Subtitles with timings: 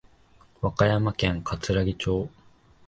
[0.63, 2.27] 和歌山県かつらぎ町